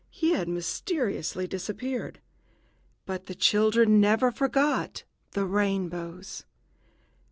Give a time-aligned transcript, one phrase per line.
[0.09, 2.21] He had mysteriously disappeared.
[3.05, 6.43] But the children never forgot the rainbows.